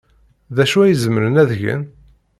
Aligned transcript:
D 0.55 0.57
acu 0.63 0.79
ay 0.81 0.93
zemren 1.03 1.41
ad 1.41 1.51
gen? 1.61 1.81